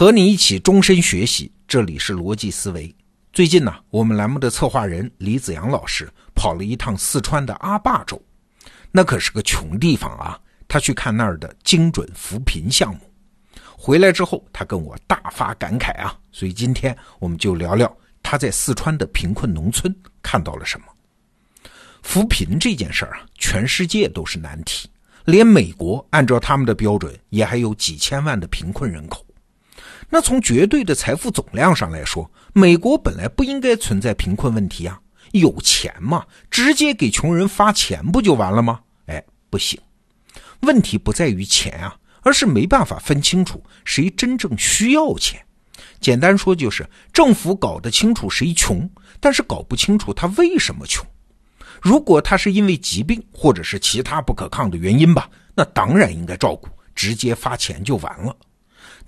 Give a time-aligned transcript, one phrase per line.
[0.00, 2.90] 和你一起终身学习，这里是逻辑思维。
[3.34, 8.18] 最近呢，我们栏目的策划人李子阳老师跑了一趟四川的阿坝州，
[8.90, 10.40] 那可是个穷地方啊。
[10.66, 13.00] 他去看那儿的精准扶贫项目，
[13.76, 16.18] 回来之后，他跟我大发感慨啊。
[16.32, 20.86] 所以今天我们就聊聊他在四川的贫困农村看到了什么。
[22.02, 24.88] 扶贫这件事儿啊，全世界都是难题，
[25.26, 29.22] 连美国按照他们的标准，也还有几千万的贫困人口。
[30.10, 35.00] 那从绝对的财富总量上来说，美国本来不应该存在贫困问题啊，
[35.32, 38.80] 有钱嘛，直接给穷人发钱不就完了吗？
[39.06, 39.80] 哎，不行，
[40.62, 45.40] 问题不在于钱啊，而是没办法分清楚谁真正需要钱。
[46.00, 48.90] 简单说就是，政府搞得清楚谁穷，
[49.20, 51.06] 但是搞不清楚他为什么穷。
[51.80, 58.34] 如果他是因为疾病或者是其他不可抗的原因吧，那当然应该照顾，直接发钱就完了。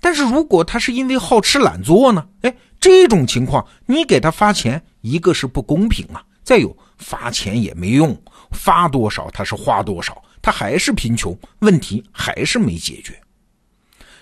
[0.03, 2.27] 但是如果他是因为好吃懒做呢？
[2.41, 8.13] 哎，这种情况你给他发钱，一个是不公平啊，再有发钱也没用，
[8.51, 13.17] 发多少他是花多少，他还是贫穷，问题还是没解决。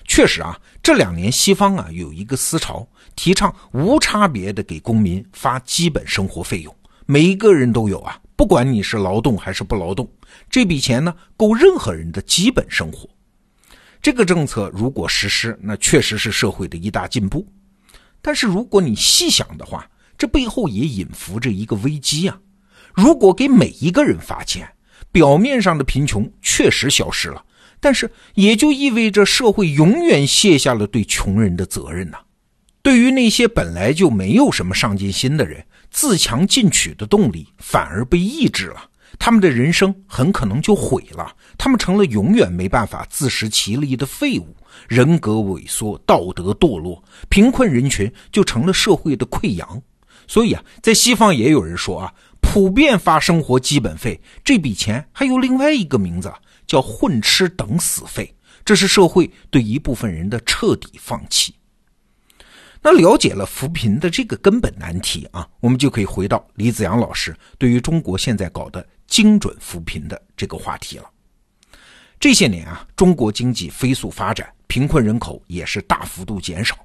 [0.06, 6.76] 确实啊，这两年西方啊有一个思潮，提倡无差别的给公民发基本生活费用，
[7.08, 10.08] 每一个人都有啊，不管你是劳动还是不劳动，
[10.48, 13.10] 这笔钱呢够任何人的基本生活。
[14.02, 17.46] 这个政策如果实施，那确实是社会的一大进步。
[18.22, 22.40] 但是如果你细想的话，这背后也隐伏着一个危机啊！
[22.94, 24.68] 如果给每一个人发钱，
[25.12, 27.44] 表面上的贫穷确实消失了，
[27.80, 32.18] 但是也就意味着社会永远卸下了对穷人的责任呐。
[32.84, 38.90] 对于那些本来就没有什么上进心的人，自强进取的动力反而被抑制了。
[39.20, 44.56] 他们的人生很可能就毁了，他们成了永远没办法自食其力的废物，
[44.88, 49.82] 人格萎缩，道德堕落，贫困人群就成了社会的溃疡。
[50.28, 56.32] 所以啊，在西方也有人说啊，普遍发生活基本费这笔钱还有另外一个名字，
[56.66, 58.34] 叫混吃等死费，
[58.64, 61.54] 这是社会对一部分人的彻底放弃。
[62.84, 71.06] 那了解了扶贫的这个根本难题啊，我们就可以回到李子阳老师对于中国现在搞的精准扶贫的这个话题了。
[72.20, 76.76] 这些年啊，中国经济飞速发展，贫困人口也是大幅度减少。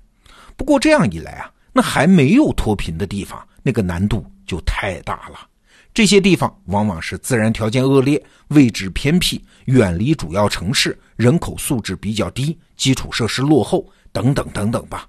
[0.55, 5.49] 不过这样一来啊，那还没有脱贫的地方，那个难度就太大了。
[5.95, 15.09] 这些地方往往是自然条件恶劣、位置偏僻、远离主要城市、人口素质比较低、基础设施落后等等等等吧。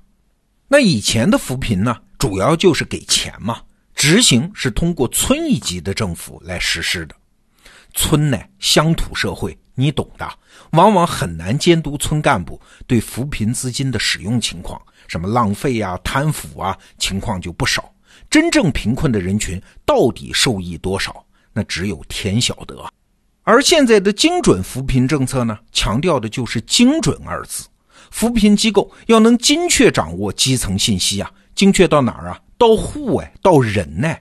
[0.68, 3.62] 那以前的扶贫呢，主要就是给钱嘛，
[3.96, 7.16] 执行是通过村一级的政府来实施的。
[7.94, 10.30] 村呢乡土社会，你懂的，
[10.72, 17.92] 往往很难监督村干部对扶贫资金的使用情况，什么浪费呀、贪腐啊，情况就不少。
[18.30, 22.86] 真正贫困的人群到底受益多少，那只有天晓得。
[23.44, 27.66] 而现在的精准扶贫政策呢，强调的就是“精准”二字。
[28.12, 32.40] 扶贫机构要能精确掌握基层信息啊，精确到哪儿啊？
[32.58, 34.16] 到户哎，到人呢？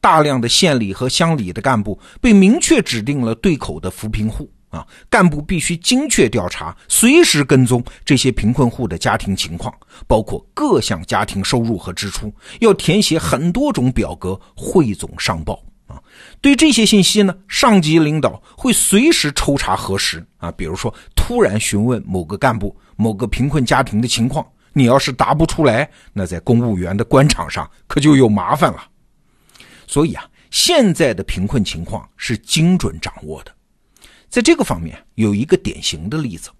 [0.00, 9.74] 大量的县里和乡里的干部被明确指定了对口的扶贫户啊，干部必须精确调查，随时跟踪这些贫困户的家庭情况，
[10.06, 16.00] 包括各项家庭收入和支出，要填写很多种表格汇总上报啊。
[16.40, 20.50] 对这些信息呢，上级领导会随时抽查核实啊。
[20.52, 28.84] 比如说，突然询问某个干部某个贫困家庭的情况，你要是答不出来，那在公务员的官场上可就有麻烦了。
[29.86, 33.50] 所以啊，现在的贫困情况是精准掌握的。
[34.28, 36.50] 在这个方面，有一个典型的例子，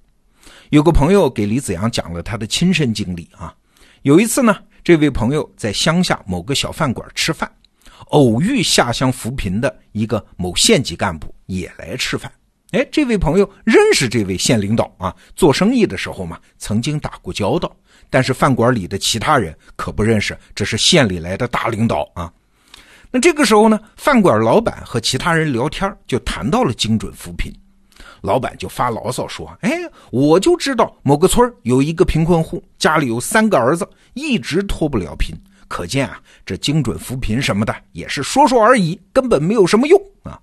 [0.71, 3.55] 有个朋友给李子阳讲了他的亲身经历啊。
[4.00, 7.53] 有一次呢，这位朋友在乡下某个小饭馆吃饭。
[8.06, 12.33] 偶遇下乡扶贫的一个某县级干部也来吃饭，
[12.72, 17.75] 哎，这位朋友认识这位县领导啊，做生意的时候嘛，曾经打过交道。
[18.08, 22.32] 但是饭馆里的其他人可不认识，这是县里来的大领导啊。
[23.11, 27.52] 那这个时候呢，饭馆老板和其他人聊天，就谈到了精准扶贫，
[28.20, 29.70] 老板就发牢骚说：“哎，
[30.12, 35.34] 我就知道某个村有一个贫困户，家里有三个儿子，一直脱不了贫。”
[35.66, 40.37] 可见啊，这精准扶贫什么的也是说说而已，根本没有什么用啊！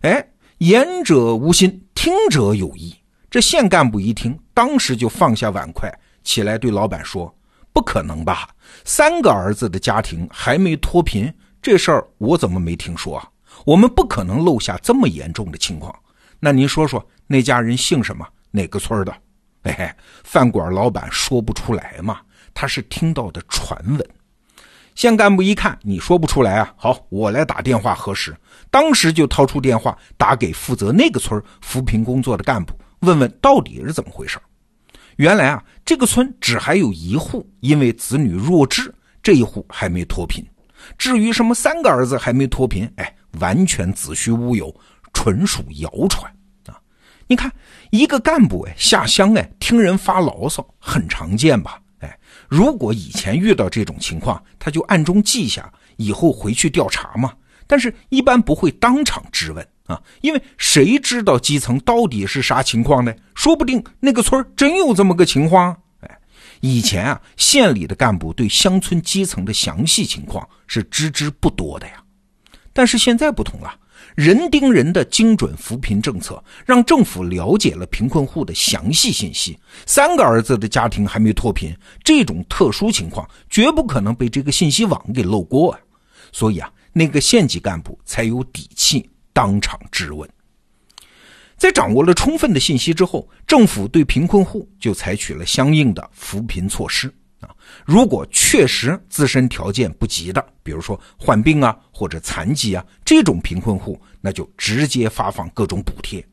[0.00, 0.28] 哎，
[0.58, 2.92] 言者无心，听者有意。
[3.30, 5.88] 这县干部一听，当时就放下碗筷，
[6.24, 7.32] 起来对老板说
[7.72, 8.48] ：“不可能吧？
[8.84, 11.32] 三个儿子的家庭还没脱贫，
[11.62, 13.30] 这事儿我怎么没听说啊？
[13.64, 15.94] 我们不可能漏下这么严重的情况。
[16.40, 18.26] 那您说说，那家人姓什么？
[18.50, 19.14] 哪个村的？”
[19.62, 19.88] 嘿嘿，
[20.24, 22.20] 饭馆老板说不出来嘛，
[22.52, 24.04] 他是听到的传闻。
[24.98, 28.36] 县干部一看你说不出来啊，好，我来打电话核实。
[28.68, 34.40] 当时就掏出电话打给负责那个村扶贫工作的干部，问问到底是怎么回事。
[35.14, 38.92] 原来啊，这个村只还有一户因为子女弱智，
[39.22, 40.44] 这一户还没脱贫。
[40.98, 44.74] 至于什么三个儿子还没脱贫，哎，完全子虚乌有，
[45.12, 46.28] 纯属谣传
[46.66, 46.74] 啊！
[47.28, 47.48] 你看，
[47.90, 51.80] 一个干部哎下乡哎听人发牢骚，很常见吧？
[52.48, 57.32] 如果以前遇到这种情况，他就暗中记下，以后回去调查嘛。
[57.66, 63.14] 但是，一般不会当场质问啊，因为谁知道基层到底是啥情况呢？
[63.34, 65.76] 说不定那个村真有这么个情况。
[66.00, 66.18] 哎，
[66.60, 72.02] 以前啊，县里的干部对乡村基层的详细情况是知之不多的呀。
[72.72, 73.74] 但是现在不同了。
[74.18, 79.56] 人盯人的精准扶贫政策，让政府了解了贫困户的详细信息。
[79.86, 81.72] 三个儿子的家庭还没脱贫，
[82.02, 85.78] 这种特殊情况绝不可能被这个信息网给漏过啊！
[86.32, 90.28] 所以啊，那个县级干部才有底气当场质问。
[91.56, 97.08] 在掌握了充分的信息之后，政府对贫困户就采取了相应的扶贫措施。
[97.40, 97.50] 啊，
[97.84, 106.24] 如果确实自身条件不及的，比如说患病啊或者残疾啊这种贫困户，那就直接发放各种补贴。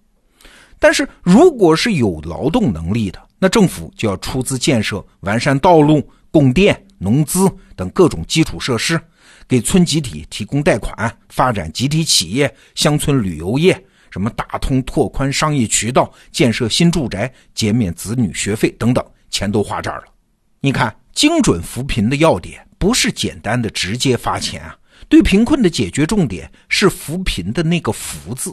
[0.79, 8.99] 但是如果是有劳动能力的，那政府就要出资建设完善道路、供电、农资等各种基础设施，
[9.47, 20.05] 给村集体提供贷款，发展集体企业、乡村旅游业，什么打通拓宽商业渠道、建设新住宅、减免子女学费等等，钱都花这儿了。
[20.65, 24.75] 你看，精准扶贫的要点不是简单的直接发钱啊，
[25.07, 28.51] 对贫困的解决重点是扶贫的那个“扶”字。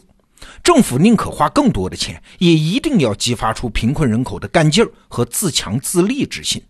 [0.62, 6.62] 政府宁可花更多的钱，也一定要激发出贫困人口的干劲儿和自强自立之心。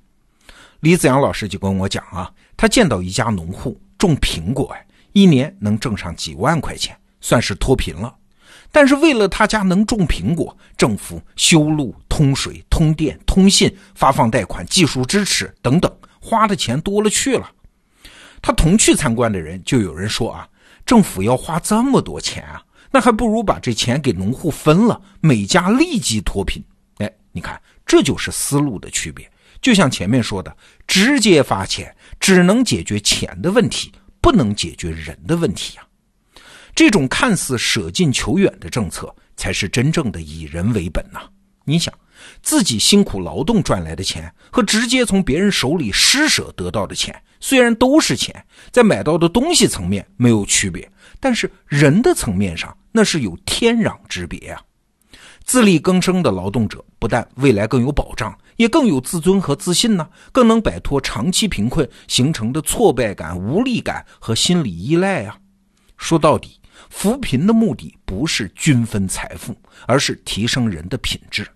[0.79, 8.15] 李子阳老师就跟我讲啊，他见到一家农户种苹果，哎，一年能挣上几万块钱，算是脱贫了。
[8.73, 17.49] 但是为了他家能种苹果，政府修路、通水、通电、通信、发放贷款、技术支持等等，花的钱多了去了。
[18.41, 20.49] 他同去参观的人就有人说啊，
[20.87, 22.61] 政府要花这么多钱啊，
[22.91, 26.65] 那还不如把这钱给农户分了，每家立即脱贫。
[26.97, 29.31] 哎，你看，这就是思路的区别。
[29.61, 30.57] 就像前面说的，
[30.89, 35.83] 直接发钱只能解决钱的问题，不能解决人的问题呀。
[36.75, 41.21] 这种看似舍近求远的政策，才是真正的以人为本呐！
[41.65, 41.93] 你想，
[42.43, 50.91] 自己辛苦劳动赚来的钱，和直接从别人手里施舍得到的钱，虽然都是钱，在买到的东西层面没有区别，
[51.21, 54.61] 但是人的层面上，那是有天壤之别啊！
[55.45, 65.37] 自力更生的劳动者，不但未来更有保障，也更有自尊和自信呢，更能摆脱长期贫困形成的挫败感、无力感和心理依赖啊！
[65.97, 66.62] 说到底。
[66.91, 71.47] 扶贫的目的不是均分财富，而是提升人的品质。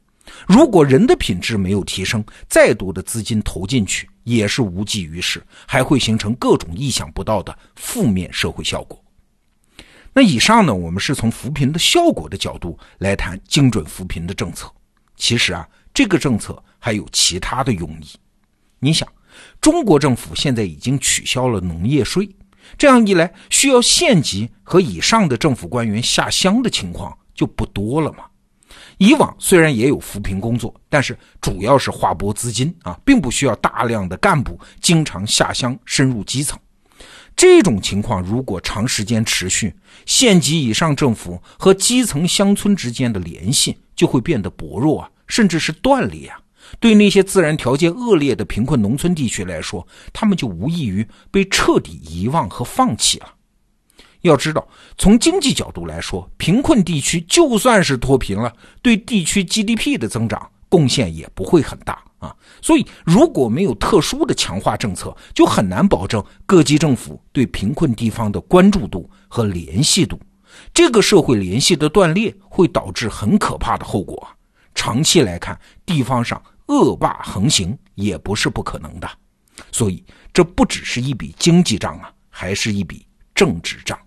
[0.46, 9.02] 如果人的品质没有提升，再多的资金投进去也是无济于事，还会形成各种意想不到的负面社会效果。
[10.12, 14.70] 那以上呢，我们是从扶贫的效果的角度来谈精准扶贫的政策。
[15.16, 18.08] 其实啊，这个政策还有其他的用意。
[18.78, 19.06] 你想，
[19.60, 22.28] 中国政府现在已经取消了农业税。
[22.78, 28.24] 这样一来，需要县级和以上的政府官员下乡的情况就不多了嘛。
[28.98, 36.58] 以往虽然也有扶贫工作，但是主要是划拨资金啊，并不需要大量的干部经常下乡深入基层。
[37.34, 39.74] 这种情况如果长时间持续，
[40.06, 46.38] 县级以上政府和基层乡村之间的联系就会变得薄弱啊，甚至是断裂啊。
[46.80, 53.32] 对那些自然条件恶劣的贫困农村地区来说，他们就无异于被彻底遗忘和放弃了。
[54.22, 54.66] 要知道，
[54.98, 62.34] 从经济角度来说，贫困地区就算是脱贫了，对地区 GDP 的增长贡献也不会很大啊。
[62.60, 70.18] 所以，如果没有特殊的强化政策，就很难保证各级政府对贫困地方的关注度和联系度。
[70.74, 74.26] 这个社会联系的断裂，会导致很可怕的后果。
[74.74, 76.42] 长期来看，地方上。
[76.66, 79.08] 恶霸横行也不是不可能的，
[79.72, 83.98] 所以这不只是一笔经济账啊，还是一笔政治账。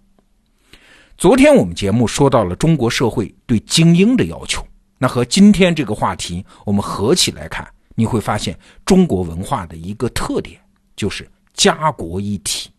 [1.17, 4.65] 昨天我们节目说到了中国社会对精英的要求，
[4.97, 10.61] 那和今天这个话题我们合起来看，你会发现中国文化的一个特点
[10.95, 12.69] 就是家国一体，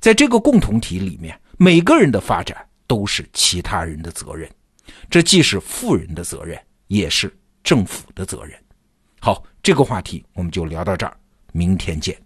[0.00, 4.50] 在这个共同体里面，每个人的发展都是其他人的责任，
[5.08, 8.61] 这既是富人的责任，也是政府的责任。
[9.24, 11.16] 好，这个话题我们就聊到这儿，
[11.52, 12.20] 明天见。